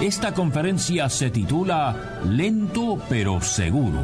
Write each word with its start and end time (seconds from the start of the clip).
Esta 0.00 0.32
conferencia 0.32 1.08
se 1.08 1.28
titula 1.28 2.20
Lento 2.24 3.02
pero 3.08 3.40
seguro 3.40 3.98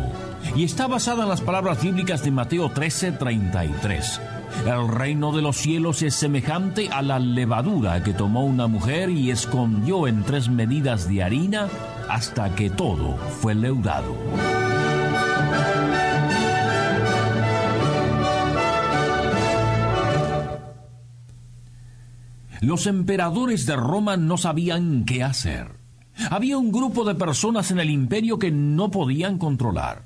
y 0.57 0.65
está 0.65 0.89
basada 0.89 1.23
en 1.23 1.29
las 1.29 1.41
palabras 1.41 1.81
bíblicas 1.81 2.25
de 2.25 2.33
Mateo 2.33 2.69
13:33. 2.69 4.21
El 4.67 4.89
reino 4.89 5.31
de 5.31 5.41
los 5.41 5.57
cielos 5.57 6.03
es 6.03 6.17
semejante 6.17 6.89
a 6.91 7.01
la 7.01 7.21
levadura 7.21 8.03
que 8.03 8.13
tomó 8.13 8.45
una 8.45 8.67
mujer 8.67 9.09
y 9.09 9.31
escondió 9.31 10.09
en 10.09 10.25
tres 10.25 10.49
medidas 10.49 11.09
de 11.09 11.23
harina 11.23 11.69
hasta 12.09 12.53
que 12.57 12.71
todo 12.71 13.17
fue 13.17 13.55
leudado. 13.55 14.17
Los 22.61 22.89
emperadores 22.89 23.65
de 23.67 23.77
Roma 23.77 24.17
no 24.17 24.39
sabían 24.39 25.05
qué 25.05 25.23
hacer. 25.23 25.84
Había 26.31 26.59
un 26.59 26.73
grupo 26.73 27.05
de 27.05 27.15
personas 27.15 27.71
en 27.71 27.81
el 27.81 27.91
imperio 27.91 28.39
que 28.39 28.51
no 28.51 28.91
podían 28.91 29.39
controlar. 29.39 30.05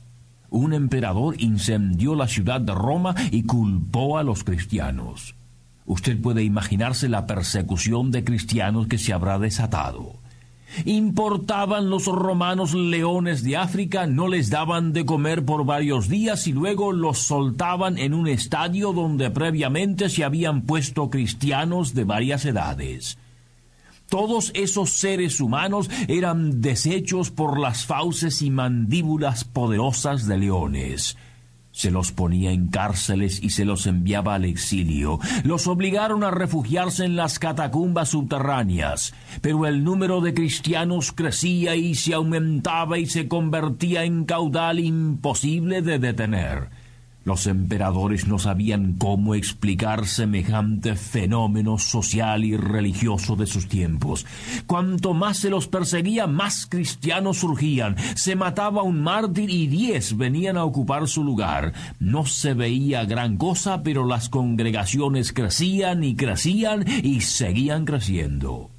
Un 0.50 0.72
emperador 0.72 1.40
incendió 1.40 2.14
la 2.14 2.26
ciudad 2.26 2.60
de 2.60 2.74
Roma 2.74 3.14
y 3.30 3.44
culpó 3.44 4.18
a 4.18 4.22
los 4.22 4.44
cristianos. 4.44 5.34
Usted 5.84 6.20
puede 6.20 6.42
imaginarse 6.42 7.08
la 7.08 7.26
persecución 7.26 8.10
de 8.10 8.24
cristianos 8.24 8.88
que 8.88 8.98
se 8.98 9.12
habrá 9.12 9.38
desatado. 9.38 10.16
Importaban 10.84 11.88
los 11.88 12.06
romanos 12.06 12.74
leones 12.74 13.42
de 13.42 13.56
África, 13.56 14.06
no 14.06 14.28
les 14.28 14.50
daban 14.50 14.92
de 14.92 15.06
comer 15.06 15.44
por 15.44 15.64
varios 15.64 16.08
días 16.08 16.46
y 16.46 16.52
luego 16.52 16.92
los 16.92 17.18
soltaban 17.20 17.96
en 17.98 18.12
un 18.12 18.28
estadio 18.28 18.92
donde 18.92 19.30
previamente 19.30 20.10
se 20.10 20.24
habían 20.24 20.62
puesto 20.62 21.08
cristianos 21.08 21.94
de 21.94 22.04
varias 22.04 22.44
edades. 22.44 23.18
Todos 24.08 24.52
esos 24.54 24.90
seres 24.90 25.38
humanos 25.38 25.90
eran 26.08 26.62
deshechos 26.62 27.30
por 27.30 27.60
las 27.60 27.84
fauces 27.84 28.40
y 28.40 28.50
mandíbulas 28.50 29.44
poderosas 29.44 30.26
de 30.26 30.38
leones. 30.38 31.16
Se 31.72 31.90
los 31.90 32.10
ponía 32.10 32.50
en 32.50 32.68
cárceles 32.68 33.40
y 33.42 33.50
se 33.50 33.64
los 33.64 33.86
enviaba 33.86 34.34
al 34.34 34.46
exilio. 34.46 35.20
Los 35.44 35.66
obligaron 35.66 36.24
a 36.24 36.30
refugiarse 36.30 37.04
en 37.04 37.14
las 37.16 37.38
catacumbas 37.38 38.08
subterráneas. 38.08 39.14
Pero 39.42 39.66
el 39.66 39.84
número 39.84 40.20
de 40.20 40.34
cristianos 40.34 41.12
crecía 41.12 41.76
y 41.76 41.94
se 41.94 42.14
aumentaba 42.14 42.98
y 42.98 43.06
se 43.06 43.28
convertía 43.28 44.04
en 44.04 44.24
caudal 44.24 44.80
imposible 44.80 45.82
de 45.82 45.98
detener. 45.98 46.70
Los 47.28 47.46
emperadores 47.46 48.26
no 48.26 48.38
sabían 48.38 48.94
cómo 48.94 49.34
explicar 49.34 50.06
semejante 50.06 50.94
fenómeno 50.94 51.76
social 51.76 52.42
y 52.42 52.56
religioso 52.56 53.36
de 53.36 53.46
sus 53.46 53.68
tiempos. 53.68 54.24
Cuanto 54.66 55.12
más 55.12 55.36
se 55.36 55.50
los 55.50 55.68
perseguía, 55.68 56.26
más 56.26 56.64
cristianos 56.64 57.40
surgían. 57.40 57.96
Se 58.14 58.34
mataba 58.34 58.82
un 58.82 59.02
mártir 59.02 59.50
y 59.50 59.66
diez 59.66 60.16
venían 60.16 60.56
a 60.56 60.64
ocupar 60.64 61.06
su 61.06 61.22
lugar. 61.22 61.74
No 62.00 62.24
se 62.24 62.54
veía 62.54 63.04
gran 63.04 63.36
cosa, 63.36 63.82
pero 63.82 64.06
las 64.06 64.30
congregaciones 64.30 65.34
crecían 65.34 66.04
y 66.04 66.16
crecían 66.16 66.86
y 67.02 67.20
seguían 67.20 67.84
creciendo. 67.84 68.70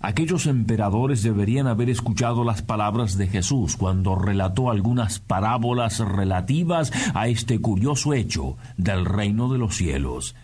Aquellos 0.00 0.46
emperadores 0.46 1.22
deberían 1.24 1.66
haber 1.66 1.90
escuchado 1.90 2.44
las 2.44 2.62
palabras 2.62 3.18
de 3.18 3.26
Jesús 3.26 3.76
cuando 3.76 4.14
relató 4.14 4.70
algunas 4.70 5.18
parábolas 5.18 5.98
relativas 5.98 6.92
a 7.14 7.26
este 7.26 7.60
curioso 7.60 8.14
hecho 8.14 8.56
del 8.76 9.04
reino 9.04 9.52
de 9.52 9.58
los 9.58 9.76
cielos. 9.76 10.36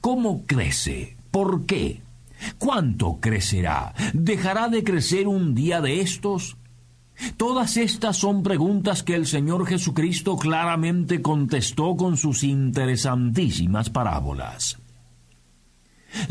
¿Cómo 0.00 0.44
crece? 0.46 1.16
¿Por 1.30 1.66
qué? 1.66 2.00
¿Cuánto 2.58 3.18
crecerá? 3.20 3.94
¿Dejará 4.14 4.68
de 4.68 4.82
crecer 4.82 5.28
un 5.28 5.54
día 5.54 5.80
de 5.82 6.00
estos? 6.00 6.56
Todas 7.36 7.76
estas 7.76 8.16
son 8.16 8.42
preguntas 8.42 9.02
que 9.02 9.14
el 9.14 9.26
Señor 9.26 9.66
Jesucristo 9.66 10.36
claramente 10.36 11.20
contestó 11.22 11.96
con 11.96 12.16
sus 12.16 12.42
interesantísimas 12.42 13.90
parábolas. 13.90 14.81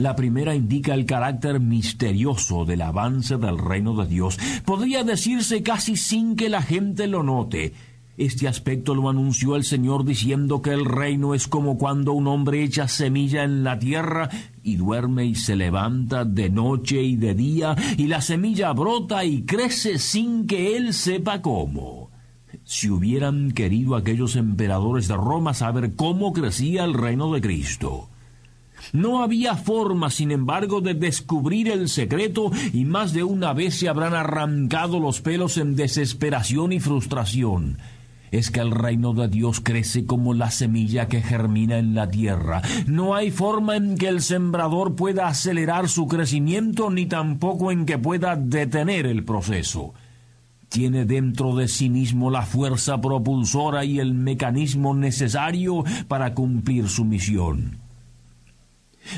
La 0.02 0.16
primera 0.16 0.56
indica 0.56 0.96
el 0.96 1.06
carácter 1.06 1.60
misterioso 1.60 2.66
del 2.66 2.82
avance 2.82 3.38
del 3.38 3.60
reino 3.60 3.96
de 3.96 4.08
Dios. 4.08 4.40
Podría 4.66 5.04
decirse 5.04 5.62
casi 5.62 5.96
sin 5.96 6.36
que 6.36 6.50
la 6.50 6.64
gente 6.64 7.06
lo 7.06 7.22
note. 7.22 7.74
Este 8.18 8.48
aspecto 8.48 8.96
lo 8.96 9.12
anunció 9.12 9.56
el 9.56 9.64
Señor 9.64 10.04
diciendo 10.04 10.64
que 10.64 10.72
el 10.72 10.86
reino 10.86 11.36
es 11.36 11.48
como 11.48 11.78
cuando 11.78 12.14
un 12.14 12.26
hombre 12.26 12.64
echa 12.64 12.88
semilla 12.88 13.44
en 13.44 13.64
la 13.64 13.78
tierra 13.78 14.28
y 14.64 14.76
duerme 14.78 15.26
y 15.26 15.36
se 15.36 15.56
levanta 15.56 16.26
de 16.26 16.50
noche 16.50 17.04
y 17.04 17.16
de 17.16 17.36
día 17.36 17.76
y 17.96 18.08
la 18.08 18.22
semilla 18.22 18.74
brota 18.74 19.24
y 19.24 19.44
crece 19.44 20.00
sin 20.00 20.48
que 20.48 20.78
él 20.78 20.96
sepa 20.96 21.44
cómo. 21.44 22.10
Si 22.64 22.90
hubieran 22.90 23.52
querido 23.52 23.96
aquellos 23.96 24.36
emperadores 24.36 25.08
de 25.08 25.16
Roma 25.16 25.54
saber 25.54 25.96
cómo 25.96 26.34
crecía 26.34 26.86
el 26.86 26.96
reino 26.96 27.32
de 27.32 27.42
Cristo. 27.42 28.11
No 28.94 29.24
había 29.24 29.56
forma, 29.56 30.10
sin 30.10 30.32
embargo, 30.32 30.82
de 30.82 30.94
descubrir 30.94 31.70
el 31.70 31.90
secreto 31.90 32.52
y 32.74 32.86
más 32.86 33.14
de 33.14 33.24
una 33.24 33.54
vez 33.54 33.76
se 33.76 33.90
habrán 33.90 34.14
arrancado 34.14 35.00
los 35.00 35.22
pelos 35.22 35.58
en 35.58 35.76
desesperación 35.76 36.72
y 36.72 36.80
frustración. 36.80 37.78
Es 38.32 38.50
que 38.50 38.62
el 38.62 38.72
reino 38.72 39.14
de 39.14 39.28
Dios 39.28 39.60
crece 39.60 40.06
como 40.06 40.34
la 40.34 40.52
semilla 40.52 41.08
que 41.08 41.22
germina 41.22 41.78
en 41.78 41.96
la 41.96 42.10
tierra. 42.10 42.62
No 42.88 43.14
hay 43.14 43.30
forma 43.30 43.76
en 43.76 43.98
que 43.98 44.08
el 44.08 44.22
sembrador 44.22 44.96
pueda 44.96 45.28
acelerar 45.28 45.90
su 45.90 46.08
crecimiento 46.08 46.90
ni 46.90 47.08
tampoco 47.08 47.72
en 47.72 47.86
que 47.86 47.98
pueda 47.98 48.38
detener 48.38 49.06
el 49.06 49.26
proceso 49.26 49.94
tiene 50.72 51.04
dentro 51.04 51.54
de 51.54 51.68
sí 51.68 51.90
mismo 51.90 52.32
la 52.32 52.44
fuerza 52.44 53.02
propulsora 53.02 53.84
y 53.84 54.00
el 54.00 54.14
mecanismo 54.14 54.96
necesario 54.96 55.84
para 56.08 56.34
cumplir 56.34 56.88
su 56.88 57.04
misión. 57.04 57.81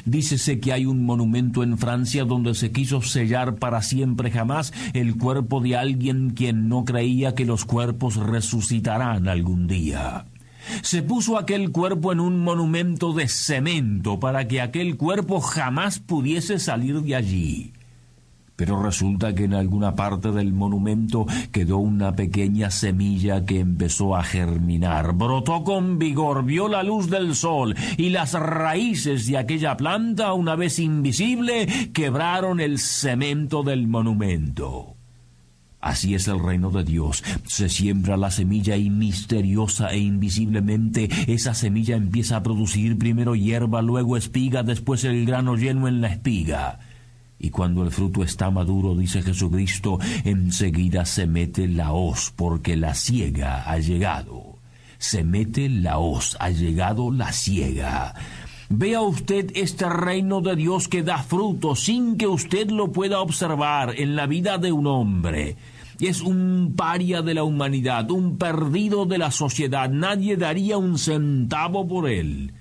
Dícese 0.06 0.60
que 0.60 0.74
hay 0.74 0.86
un 0.86 1.06
monumento 1.06 1.64
en 1.64 1.78
Francia 1.78 2.26
donde 2.26 2.54
se 2.54 2.72
quiso 2.72 3.02
sellar 3.02 3.56
para 3.56 3.82
siempre 3.82 4.32
jamás 4.32 4.74
el 4.94 5.18
cuerpo 5.18 5.62
de 5.62 5.76
alguien 5.76 6.32
quien 6.32 6.70
no 6.70 6.86
creía 6.86 7.36
que 7.36 7.46
los 7.46 7.66
cuerpos 7.66 8.16
resucitarán 8.16 9.28
algún 9.28 9.68
día. 9.68 10.26
Se 10.82 11.04
puso 11.04 11.38
aquel 11.38 11.72
cuerpo 11.72 12.12
en 12.14 12.20
un 12.20 12.40
monumento 12.40 13.14
de 13.14 13.28
cemento 13.28 14.20
para 14.20 14.48
que 14.48 14.62
aquel 14.62 14.98
cuerpo 14.98 15.42
jamás 15.42 16.00
pudiese 16.00 16.60
salir 16.60 17.02
de 17.02 17.16
allí. 17.16 17.73
Pero 18.64 18.82
resulta 18.82 19.36
que 19.36 19.44
en 19.44 19.56
alguna 19.56 19.94
parte 19.94 20.32
del 20.32 20.54
monumento 20.54 21.26
quedó 21.52 21.80
una 21.80 22.16
pequeña 22.16 22.72
semilla 22.72 23.44
que 23.44 23.60
empezó 23.60 24.16
a 24.16 24.24
germinar, 24.24 25.12
brotó 25.12 25.66
con 25.66 26.00
vigor, 26.00 26.46
vio 26.46 26.70
la 26.70 26.82
luz 26.82 27.10
del 27.10 27.36
sol 27.36 27.76
y 27.98 28.08
las 28.08 28.32
raíces 28.32 29.28
de 29.28 29.38
aquella 29.38 29.76
planta, 29.76 30.32
una 30.32 30.56
vez 30.56 30.80
invisible, 30.80 31.68
quebraron 31.92 32.62
el 32.62 32.80
cemento 32.80 33.64
del 33.64 33.86
monumento. 33.90 34.96
Así 35.82 36.16
es 36.16 36.30
el 36.30 36.40
reino 36.40 36.72
de 36.72 36.86
Dios. 36.86 37.22
Se 37.46 37.68
siembra 37.68 38.16
la 38.16 38.32
semilla 38.32 38.78
y 38.78 38.90
misteriosa 38.90 39.92
e 39.92 39.98
invisiblemente 39.98 41.10
esa 41.28 41.54
semilla 41.54 41.98
empieza 41.98 42.38
a 42.38 42.44
producir 42.44 42.98
primero 42.98 43.36
hierba, 43.36 43.82
luego 43.82 44.16
espiga, 44.16 44.64
después 44.64 45.04
el 45.04 45.26
grano 45.26 45.58
lleno 45.58 45.90
en 45.90 46.00
la 46.00 46.08
espiga. 46.08 46.80
Y 47.40 47.50
cuando 47.50 47.84
el 47.84 47.92
fruto 47.92 48.24
está 48.24 48.50
maduro, 48.52 48.96
dice 48.96 49.22
Jesucristo, 49.22 50.00
enseguida 50.24 51.06
se 51.06 51.28
mete 51.28 51.68
la 51.68 51.92
hoz, 51.92 52.32
porque 52.36 52.78
la 52.78 52.94
ciega 52.94 53.70
ha 53.70 53.78
llegado. 53.80 54.60
Se 54.98 55.24
mete 55.24 55.68
la 55.68 55.98
hoz, 55.98 56.38
ha 56.40 56.50
llegado 56.50 57.12
la 57.12 57.34
ciega. 57.34 58.14
Vea 58.70 59.02
usted 59.02 59.52
este 59.56 59.90
reino 59.90 60.42
de 60.42 60.56
Dios 60.56 60.88
que 60.88 61.04
da 61.04 61.18
fruto 61.20 61.76
sin 61.76 62.18
que 62.18 62.28
usted 62.28 62.72
lo 62.72 62.92
pueda 62.92 63.20
observar 63.20 63.94
en 64.00 64.16
la 64.16 64.26
vida 64.26 64.58
de 64.58 64.72
un 64.72 64.88
hombre. 64.88 65.58
Es 66.00 66.22
un 66.22 66.74
paria 66.76 67.22
de 67.22 67.34
la 67.34 67.44
humanidad, 67.44 68.10
un 68.10 68.38
perdido 68.38 69.06
de 69.06 69.18
la 69.18 69.32
sociedad. 69.32 69.90
Nadie 69.90 70.38
daría 70.38 70.78
un 70.78 70.98
centavo 70.98 71.88
por 71.88 72.10
él. 72.10 72.54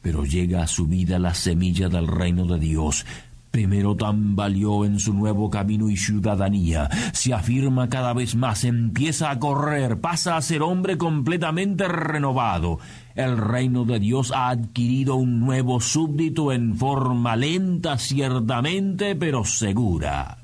Pero 0.00 0.24
llega 0.24 0.62
a 0.62 0.66
su 0.68 0.86
vida 0.86 1.18
la 1.18 1.34
semilla 1.34 1.88
del 1.88 2.06
reino 2.06 2.46
de 2.46 2.58
Dios 2.58 3.04
Primero 3.50 3.96
tambaleó 3.96 4.84
en 4.84 5.00
su 5.00 5.14
nuevo 5.14 5.50
camino 5.50 5.88
y 5.88 5.96
ciudadanía, 5.96 6.88
se 7.12 7.32
afirma 7.32 7.88
cada 7.88 8.12
vez 8.12 8.36
más, 8.36 8.64
empieza 8.64 9.30
a 9.30 9.38
correr, 9.38 10.00
pasa 10.00 10.36
a 10.36 10.42
ser 10.42 10.62
hombre 10.62 10.98
completamente 10.98 11.88
renovado. 11.88 12.78
El 13.14 13.36
reino 13.38 13.84
de 13.84 13.98
Dios 13.98 14.32
ha 14.32 14.50
adquirido 14.50 15.16
un 15.16 15.40
nuevo 15.40 15.80
súbdito 15.80 16.52
en 16.52 16.76
forma 16.76 17.36
lenta, 17.36 17.98
ciertamente, 17.98 19.16
pero 19.16 19.44
segura. 19.44 20.38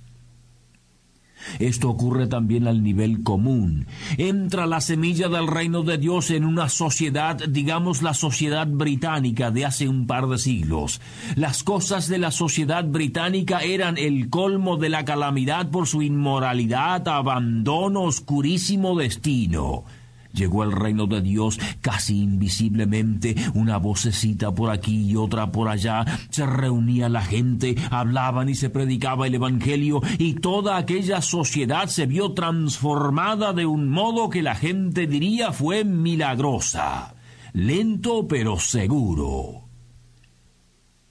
Esto 1.58 1.90
ocurre 1.90 2.26
también 2.26 2.66
al 2.66 2.82
nivel 2.82 3.22
común. 3.22 3.86
Entra 4.16 4.66
la 4.66 4.80
semilla 4.80 5.28
del 5.28 5.46
reino 5.46 5.82
de 5.82 5.98
Dios 5.98 6.30
en 6.30 6.44
una 6.44 6.68
sociedad, 6.68 7.36
digamos 7.48 8.02
la 8.02 8.14
sociedad 8.14 8.66
británica 8.66 9.50
de 9.50 9.64
hace 9.64 9.88
un 9.88 10.06
par 10.06 10.28
de 10.28 10.38
siglos. 10.38 11.00
Las 11.36 11.62
cosas 11.62 12.08
de 12.08 12.18
la 12.18 12.30
sociedad 12.30 12.84
británica 12.84 13.60
eran 13.60 13.98
el 13.98 14.30
colmo 14.30 14.76
de 14.76 14.88
la 14.88 15.04
calamidad 15.04 15.70
por 15.70 15.86
su 15.86 16.02
inmoralidad, 16.02 17.06
abandono, 17.08 18.02
oscurísimo 18.02 18.96
destino. 18.96 19.84
Llegó 20.34 20.64
el 20.64 20.72
reino 20.72 21.06
de 21.06 21.22
Dios 21.22 21.58
casi 21.80 22.20
invisiblemente, 22.20 23.36
una 23.54 23.78
vocecita 23.78 24.52
por 24.52 24.70
aquí 24.70 25.10
y 25.10 25.16
otra 25.16 25.52
por 25.52 25.68
allá. 25.68 26.04
Se 26.30 26.44
reunía 26.44 27.08
la 27.08 27.22
gente, 27.22 27.76
hablaban 27.90 28.48
y 28.48 28.54
se 28.54 28.68
predicaba 28.68 29.26
el 29.26 29.36
Evangelio 29.36 30.00
y 30.18 30.34
toda 30.34 30.76
aquella 30.76 31.22
sociedad 31.22 31.86
se 31.86 32.06
vio 32.06 32.32
transformada 32.32 33.52
de 33.52 33.66
un 33.66 33.88
modo 33.88 34.28
que 34.28 34.42
la 34.42 34.56
gente 34.56 35.06
diría 35.06 35.52
fue 35.52 35.84
milagrosa. 35.84 37.14
Lento 37.52 38.26
pero 38.26 38.58
seguro. 38.58 39.63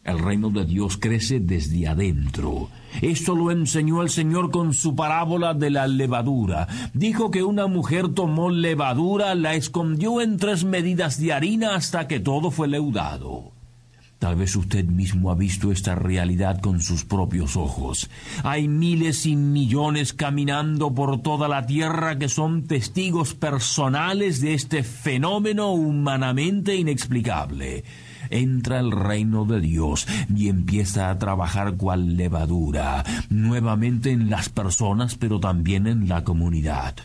El 0.03 0.19
reino 0.19 0.49
de 0.49 0.65
Dios 0.65 0.97
crece 0.97 1.39
desde 1.39 1.87
adentro. 1.87 2.69
Esto 3.01 3.35
lo 3.35 3.51
enseñó 3.51 4.01
el 4.01 4.09
Señor 4.09 4.51
con 4.51 4.73
su 4.73 4.95
parábola 4.95 5.53
de 5.53 5.69
la 5.69 5.87
levadura. 5.87 6.67
Dijo 6.93 7.31
que 7.31 7.41
una 7.41 7.67
mujer 7.67 8.09
tomó 8.09 8.49
levadura, 8.49 9.33
la 9.33 9.55
escondió 9.55 10.19
en 10.19 10.35
tres 10.35 10.65
medidas 10.65 11.21
de 11.21 11.31
harina 11.31 11.75
hasta 11.75 12.07
que 12.07 12.19
todo 12.19 12.51
fue 12.51 12.67
leudado. 12.67 13.53
Tal 14.19 14.35
vez 14.35 14.55
usted 14.57 14.85
mismo 14.85 15.31
ha 15.31 15.35
visto 15.35 15.71
esta 15.71 15.95
realidad 15.95 16.59
con 16.59 16.81
sus 16.81 17.05
propios 17.05 17.55
ojos. 17.55 18.09
Hay 18.43 18.67
miles 18.67 19.25
y 19.25 19.37
millones 19.37 20.13
caminando 20.13 20.93
por 20.93 21.21
toda 21.21 21.47
la 21.47 21.65
tierra 21.65 22.17
que 22.17 22.27
son 22.27 22.63
testigos 22.63 23.33
personales 23.33 24.41
de 24.41 24.53
este 24.53 24.83
fenómeno 24.83 25.71
humanamente 25.71 26.75
inexplicable 26.75 27.85
entra 28.39 28.79
el 28.79 28.91
reino 28.91 29.45
de 29.45 29.61
Dios 29.61 30.07
y 30.35 30.49
empieza 30.49 31.09
a 31.09 31.17
trabajar 31.17 31.75
cual 31.75 32.17
levadura, 32.17 33.03
nuevamente 33.29 34.11
en 34.11 34.29
las 34.29 34.49
personas, 34.49 35.15
pero 35.15 35.39
también 35.39 35.87
en 35.87 36.07
la 36.07 36.23
comunidad. 36.23 36.95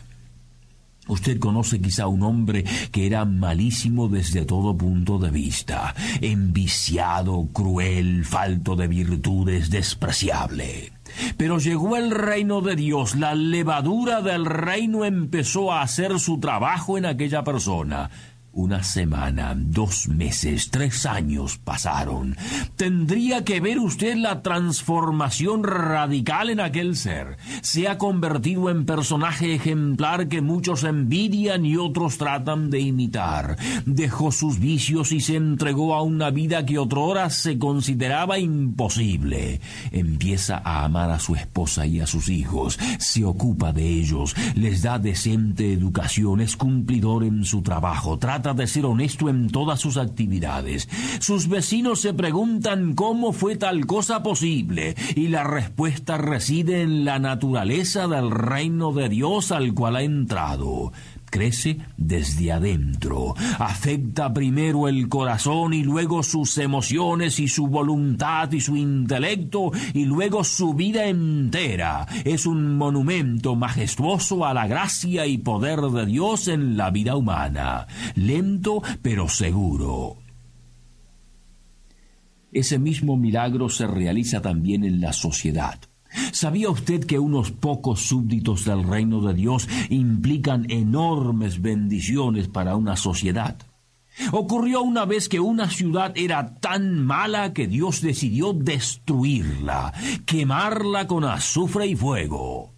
Usted 1.09 1.39
conoce 1.39 1.81
quizá 1.81 2.07
un 2.07 2.23
hombre 2.23 2.65
que 2.93 3.07
era 3.07 3.25
malísimo 3.25 4.09
desde 4.09 4.45
todo 4.45 4.77
punto 4.77 5.19
de 5.19 5.31
vista, 5.31 5.95
enviciado, 6.21 7.49
cruel, 7.53 8.27
falto 8.27 8.77
de 8.77 8.89
virtudes, 8.89 9.71
despreciable. 9.71 10.93
Pero 11.39 11.59
llegó 11.59 11.97
el 11.97 12.11
reino 12.11 12.61
de 12.61 12.77
Dios, 12.77 13.17
la 13.17 13.35
levadura 13.35 14.21
del 14.21 14.45
reino 14.45 15.07
empezó 15.07 15.73
a 15.73 15.81
hacer 15.81 16.21
su 16.21 16.39
trabajo 16.41 16.99
en 16.99 17.07
aquella 17.07 17.43
persona. 17.43 18.11
Una 18.59 18.83
semana, 18.83 19.55
dos 19.57 20.09
meses, 20.09 20.73
tres 20.73 21.07
años 21.07 21.59
pasaron. 21.59 22.37
Tendría 22.75 23.45
que 23.45 23.61
ver 23.61 23.79
usted 23.79 24.17
la 24.17 24.43
transformación 24.43 25.63
radical 25.63 26.51
en 26.51 26.59
aquel 26.59 26.97
ser. 26.97 27.37
Se 27.63 27.87
ha 27.87 27.99
convertido 27.99 28.69
en 28.69 28.85
personaje 28.85 29.55
ejemplar 29.55 30.27
que 30.27 30.41
muchos 30.41 30.83
envidian 30.83 31.65
y 31.65 31.77
otros 31.77 32.19
tratan 32.19 32.69
de 32.69 32.81
imitar. 32.81 33.57
Dejó 33.87 34.33
sus 34.33 34.59
vicios 34.59 35.13
y 35.13 35.21
se 35.21 35.37
entregó 35.37 35.95
a 35.95 36.03
una 36.03 36.31
vida 36.31 36.67
que 36.67 36.81
otrora 36.81 37.31
se 37.31 37.61
consideraba 37.61 38.41
imposible. 38.41 39.61
Empieza 39.93 40.61
a 40.65 40.85
amar 40.85 41.13
a 41.13 41.21
su 41.21 41.37
esposa 41.37 41.87
y 41.87 42.01
a 42.01 42.09
sus 42.09 42.29
hijos, 42.29 42.77
se 42.99 43.25
ocupa 43.25 43.73
de 43.73 43.87
ellos, 43.87 44.35
les 44.57 44.83
da 44.83 44.99
decente 44.99 45.73
educación, 45.73 46.41
es 46.41 46.57
cumplidor 46.57 47.23
en 47.23 47.45
su 47.45 47.63
trabajo, 47.63 48.19
trata 48.19 48.48
de 48.55 48.67
ser 48.67 48.87
honesto 48.87 49.29
en 49.29 49.49
todas 49.49 49.81
sus 49.81 49.97
actividades. 49.97 50.89
Sus 51.21 51.49
vecinos 51.49 52.01
se 52.01 52.15
preguntan 52.15 52.95
cómo 52.95 53.33
fue 53.33 53.57
tal 53.57 53.87
cosa 53.87 54.23
posible 54.23 54.95
y 55.15 55.29
la 55.29 55.45
respuesta 55.45 56.19
reside 56.19 56.83
en 56.83 57.05
la 57.05 57.19
naturaleza 57.19 58.09
del 58.09 58.31
reino 58.31 58.93
de 58.93 59.09
Dios 59.09 59.53
al 59.53 59.75
cual 59.75 59.97
ha 59.97 60.03
entrado 60.03 60.93
crece 61.31 61.79
desde 61.97 62.53
adentro, 62.53 63.35
afecta 63.59 64.33
primero 64.33 64.89
el 64.89 65.09
corazón 65.09 65.75
y 65.75 65.83
luego 65.83 66.23
sus 66.23 66.59
emociones 66.59 67.39
y 67.39 67.49
su 67.49 67.67
voluntad 67.67 68.51
y 68.53 68.61
su 68.61 68.77
intelecto 68.77 69.73
y 69.95 70.05
luego 70.05 70.45
su 70.45 70.75
vida 70.75 71.07
entera. 71.07 72.07
Es 72.25 72.47
un 72.47 72.77
monumento 72.77 73.57
majestuoso 73.57 74.45
a 74.45 74.55
la 74.55 74.67
gracia 74.67 75.27
y 75.27 75.39
poder 75.39 75.81
de 75.81 76.07
Dios 76.07 76.49
en 76.49 76.77
la 76.77 76.91
vida 76.91 77.17
humana, 77.17 77.87
lento 78.15 78.83
pero 79.03 79.29
seguro. 79.29 80.17
Ese 82.53 82.79
mismo 82.79 83.17
milagro 83.17 83.69
se 83.69 83.87
realiza 83.87 84.41
también 84.41 84.85
en 84.85 85.01
la 85.01 85.13
sociedad. 85.13 85.79
¿Sabía 86.33 86.71
usted 86.71 87.05
que 87.05 87.19
unos 87.19 87.51
pocos 87.51 88.01
súbditos 88.01 88.65
del 88.65 88.85
reino 88.85 89.21
de 89.21 89.35
Dios 89.35 89.69
implican 89.89 90.71
enormes 90.71 91.61
bendiciones 91.61 92.49
para 92.49 92.77
una 92.77 92.97
sociedad? 92.97 93.57
Ocurrió 94.33 94.83
una 94.83 95.05
vez 95.05 95.29
que 95.29 95.41
una 95.41 95.71
ciudad 95.71 96.13
era 96.17 96.57
tan 96.57 97.05
mala 97.05 97.53
que 97.53 97.67
Dios 97.67 98.01
decidió 98.01 98.53
destruirla, 98.53 99.93
quemarla 100.27 101.07
con 101.07 101.25
azufre 101.25 101.87
y 101.87 101.97
fuego. 101.97 102.78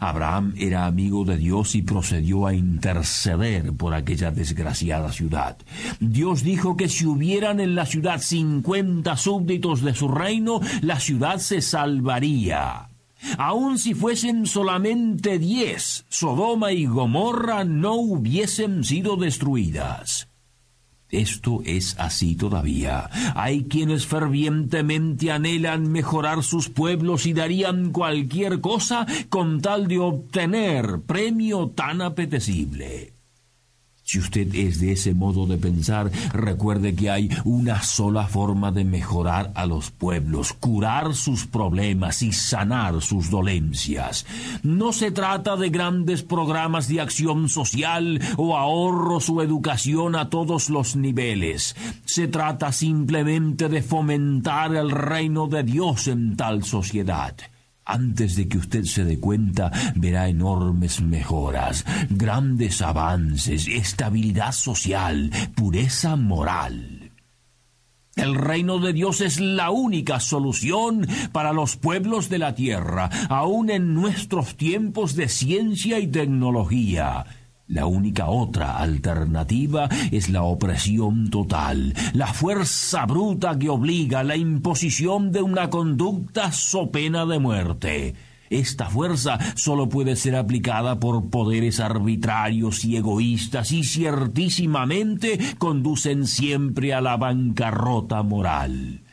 Abraham 0.00 0.54
era 0.56 0.86
amigo 0.86 1.24
de 1.24 1.36
Dios 1.36 1.74
y 1.74 1.82
procedió 1.82 2.46
a 2.46 2.54
interceder 2.54 3.72
por 3.72 3.94
aquella 3.94 4.30
desgraciada 4.30 5.12
ciudad. 5.12 5.56
Dios 6.00 6.42
dijo 6.42 6.76
que 6.76 6.88
si 6.88 7.06
hubieran 7.06 7.60
en 7.60 7.74
la 7.74 7.86
ciudad 7.86 8.20
cincuenta 8.20 9.16
súbditos 9.16 9.82
de 9.82 9.94
su 9.94 10.08
reino, 10.08 10.60
la 10.80 11.00
ciudad 11.00 11.38
se 11.38 11.60
salvaría. 11.60 12.88
Aun 13.38 13.78
si 13.78 13.94
fuesen 13.94 14.46
solamente 14.46 15.38
diez, 15.38 16.04
Sodoma 16.08 16.72
y 16.72 16.86
Gomorra 16.86 17.64
no 17.64 17.94
hubiesen 17.94 18.84
sido 18.84 19.16
destruidas. 19.16 20.28
Esto 21.10 21.62
es 21.64 21.96
así 21.98 22.34
todavía. 22.34 23.08
Hay 23.34 23.64
quienes 23.64 24.06
fervientemente 24.06 25.30
anhelan 25.30 25.90
mejorar 25.90 26.42
sus 26.42 26.68
pueblos 26.68 27.26
y 27.26 27.32
darían 27.32 27.90
cualquier 27.92 28.60
cosa 28.60 29.06
con 29.28 29.60
tal 29.60 29.86
de 29.86 29.98
obtener 29.98 31.00
premio 31.06 31.68
tan 31.68 32.02
apetecible. 32.02 33.13
Si 34.14 34.20
usted 34.20 34.54
es 34.54 34.78
de 34.78 34.92
ese 34.92 35.12
modo 35.12 35.44
de 35.44 35.58
pensar, 35.58 36.08
recuerde 36.32 36.94
que 36.94 37.10
hay 37.10 37.28
una 37.42 37.82
sola 37.82 38.28
forma 38.28 38.70
de 38.70 38.84
mejorar 38.84 39.50
a 39.56 39.66
los 39.66 39.90
pueblos, 39.90 40.52
curar 40.52 41.16
sus 41.16 41.48
problemas 41.48 42.22
y 42.22 42.30
sanar 42.30 43.02
sus 43.02 43.28
dolencias. 43.28 44.24
No 44.62 44.92
se 44.92 45.10
trata 45.10 45.56
de 45.56 45.68
grandes 45.68 46.22
programas 46.22 46.86
de 46.86 47.00
acción 47.00 47.48
social 47.48 48.20
o 48.36 48.56
ahorros 48.56 49.28
o 49.30 49.42
educación 49.42 50.14
a 50.14 50.30
todos 50.30 50.70
los 50.70 50.94
niveles. 50.94 51.74
Se 52.04 52.28
trata 52.28 52.70
simplemente 52.70 53.68
de 53.68 53.82
fomentar 53.82 54.76
el 54.76 54.92
reino 54.92 55.48
de 55.48 55.64
Dios 55.64 56.06
en 56.06 56.36
tal 56.36 56.62
sociedad. 56.62 57.34
Antes 57.84 58.36
de 58.36 58.48
que 58.48 58.58
usted 58.58 58.84
se 58.84 59.04
dé 59.04 59.20
cuenta, 59.20 59.70
verá 59.94 60.28
enormes 60.28 61.02
mejoras, 61.02 61.84
grandes 62.08 62.80
avances, 62.80 63.68
estabilidad 63.68 64.52
social, 64.52 65.30
pureza 65.54 66.16
moral. 66.16 67.12
El 68.16 68.36
reino 68.36 68.78
de 68.78 68.92
Dios 68.92 69.20
es 69.20 69.40
la 69.40 69.70
única 69.70 70.20
solución 70.20 71.06
para 71.32 71.52
los 71.52 71.76
pueblos 71.76 72.28
de 72.28 72.38
la 72.38 72.54
tierra, 72.54 73.10
aun 73.28 73.70
en 73.70 73.92
nuestros 73.92 74.56
tiempos 74.56 75.16
de 75.16 75.28
ciencia 75.28 75.98
y 75.98 76.06
tecnología. 76.06 77.26
La 77.66 77.86
única 77.86 78.28
otra 78.28 78.76
alternativa 78.76 79.88
es 80.12 80.28
la 80.28 80.42
opresión 80.42 81.30
total, 81.30 81.94
la 82.12 82.26
fuerza 82.26 83.06
bruta 83.06 83.58
que 83.58 83.70
obliga, 83.70 84.22
la 84.22 84.36
imposición 84.36 85.32
de 85.32 85.40
una 85.40 85.70
conducta 85.70 86.52
so 86.52 86.90
pena 86.90 87.24
de 87.24 87.38
muerte. 87.38 88.14
Esta 88.50 88.90
fuerza 88.90 89.38
solo 89.56 89.88
puede 89.88 90.14
ser 90.16 90.36
aplicada 90.36 91.00
por 91.00 91.30
poderes 91.30 91.80
arbitrarios 91.80 92.84
y 92.84 92.98
egoístas 92.98 93.72
y 93.72 93.82
ciertísimamente 93.82 95.38
conducen 95.56 96.26
siempre 96.26 96.92
a 96.92 97.00
la 97.00 97.16
bancarrota 97.16 98.22
moral. 98.22 99.03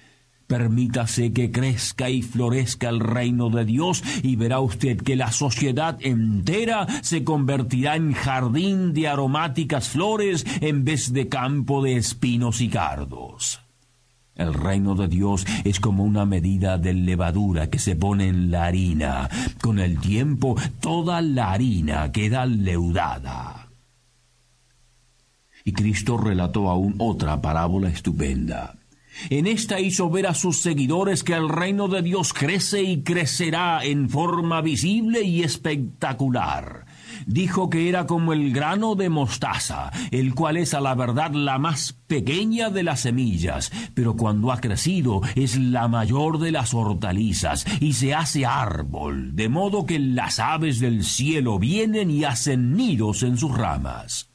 Permítase 0.51 1.31
que 1.31 1.49
crezca 1.49 2.09
y 2.09 2.21
florezca 2.21 2.89
el 2.89 2.99
reino 2.99 3.49
de 3.49 3.63
Dios 3.63 4.03
y 4.21 4.35
verá 4.35 4.59
usted 4.59 4.97
que 4.97 5.15
la 5.15 5.31
sociedad 5.31 5.97
entera 6.01 6.87
se 7.03 7.23
convertirá 7.23 7.95
en 7.95 8.11
jardín 8.11 8.91
de 8.91 9.07
aromáticas 9.07 9.87
flores 9.87 10.45
en 10.59 10.83
vez 10.83 11.13
de 11.13 11.29
campo 11.29 11.81
de 11.81 11.95
espinos 11.95 12.59
y 12.59 12.67
cardos. 12.67 13.61
El 14.35 14.53
reino 14.53 14.93
de 14.95 15.07
Dios 15.07 15.45
es 15.63 15.79
como 15.79 16.03
una 16.03 16.25
medida 16.25 16.77
de 16.77 16.95
levadura 16.95 17.69
que 17.69 17.79
se 17.79 17.95
pone 17.95 18.27
en 18.27 18.51
la 18.51 18.65
harina. 18.65 19.29
Con 19.61 19.79
el 19.79 20.01
tiempo 20.01 20.57
toda 20.81 21.21
la 21.21 21.53
harina 21.53 22.11
queda 22.11 22.45
leudada. 22.45 23.69
Y 25.63 25.71
Cristo 25.71 26.17
relató 26.17 26.69
aún 26.69 26.95
otra 26.97 27.41
parábola 27.41 27.87
estupenda. 27.87 28.80
En 29.29 29.45
esta 29.45 29.79
hizo 29.79 30.09
ver 30.09 30.27
a 30.27 30.33
sus 30.33 30.61
seguidores 30.61 31.23
que 31.23 31.33
el 31.33 31.49
reino 31.49 31.87
de 31.87 32.01
Dios 32.01 32.33
crece 32.33 32.81
y 32.81 33.03
crecerá 33.03 33.83
en 33.83 34.09
forma 34.09 34.61
visible 34.61 35.21
y 35.21 35.43
espectacular. 35.43 36.85
Dijo 37.25 37.69
que 37.69 37.89
era 37.89 38.07
como 38.07 38.33
el 38.33 38.51
grano 38.51 38.95
de 38.95 39.09
mostaza, 39.09 39.91
el 40.11 40.33
cual 40.33 40.57
es 40.57 40.73
a 40.73 40.81
la 40.81 40.95
verdad 40.95 41.31
la 41.31 41.59
más 41.59 41.93
pequeña 42.07 42.69
de 42.69 42.83
las 42.83 43.01
semillas, 43.01 43.71
pero 43.93 44.15
cuando 44.15 44.51
ha 44.51 44.59
crecido 44.59 45.21
es 45.35 45.57
la 45.57 45.87
mayor 45.87 46.39
de 46.39 46.51
las 46.51 46.73
hortalizas 46.73 47.65
y 47.79 47.93
se 47.93 48.13
hace 48.13 48.45
árbol, 48.45 49.35
de 49.35 49.49
modo 49.49 49.85
que 49.85 49.99
las 49.99 50.39
aves 50.39 50.79
del 50.79 51.03
cielo 51.03 51.59
vienen 51.59 52.09
y 52.09 52.23
hacen 52.23 52.75
nidos 52.75 53.23
en 53.23 53.37
sus 53.37 53.55
ramas. 53.55 54.30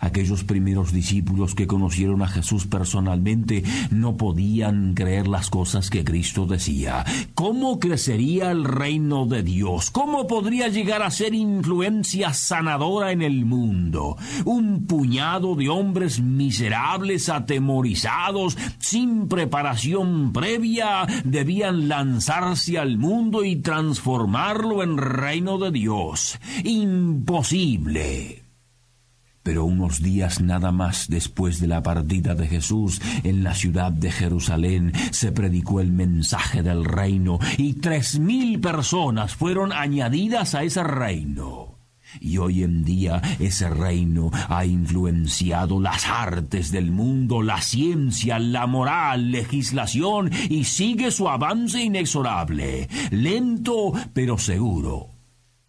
Aquellos 0.00 0.44
primeros 0.44 0.92
discípulos 0.92 1.54
que 1.54 1.66
conocieron 1.66 2.22
a 2.22 2.28
Jesús 2.28 2.66
personalmente 2.66 3.62
no 3.90 4.16
podían 4.16 4.94
creer 4.94 5.28
las 5.28 5.50
cosas 5.50 5.90
que 5.90 6.04
Cristo 6.04 6.46
decía. 6.46 7.04
¿Cómo 7.34 7.80
crecería 7.80 8.50
el 8.50 8.64
reino 8.64 9.26
de 9.26 9.42
Dios? 9.42 9.90
¿Cómo 9.90 10.26
podría 10.26 10.68
llegar 10.68 11.02
a 11.02 11.10
ser 11.10 11.34
influencia 11.34 12.32
sanadora 12.32 13.12
en 13.12 13.22
el 13.22 13.44
mundo? 13.44 14.16
Un 14.44 14.86
puñado 14.86 15.54
de 15.54 15.68
hombres 15.68 16.20
miserables, 16.20 17.28
atemorizados, 17.28 18.56
sin 18.78 19.28
preparación 19.28 20.32
previa, 20.32 21.06
debían 21.24 21.88
lanzarse 21.88 22.78
al 22.78 22.98
mundo 22.98 23.44
y 23.44 23.56
transformarlo 23.56 24.82
en 24.82 24.98
reino 24.98 25.58
de 25.58 25.70
Dios. 25.70 26.38
Imposible. 26.64 28.45
Pero 29.46 29.64
unos 29.64 30.02
días 30.02 30.40
nada 30.40 30.72
más 30.72 31.06
después 31.08 31.60
de 31.60 31.68
la 31.68 31.80
partida 31.80 32.34
de 32.34 32.48
Jesús 32.48 33.00
en 33.22 33.44
la 33.44 33.54
ciudad 33.54 33.92
de 33.92 34.10
Jerusalén 34.10 34.92
se 35.12 35.30
predicó 35.30 35.80
el 35.80 35.92
mensaje 35.92 36.64
del 36.64 36.84
reino 36.84 37.38
y 37.56 37.74
tres 37.74 38.18
mil 38.18 38.58
personas 38.58 39.36
fueron 39.36 39.72
añadidas 39.72 40.56
a 40.56 40.64
ese 40.64 40.82
reino. 40.82 41.78
Y 42.20 42.38
hoy 42.38 42.64
en 42.64 42.82
día 42.82 43.22
ese 43.38 43.70
reino 43.70 44.32
ha 44.48 44.64
influenciado 44.64 45.78
las 45.78 46.08
artes 46.08 46.72
del 46.72 46.90
mundo, 46.90 47.40
la 47.40 47.62
ciencia, 47.62 48.40
la 48.40 48.66
moral, 48.66 49.30
legislación 49.30 50.28
y 50.50 50.64
sigue 50.64 51.12
su 51.12 51.28
avance 51.28 51.80
inexorable, 51.80 52.88
lento 53.12 53.92
pero 54.12 54.38
seguro. 54.38 55.15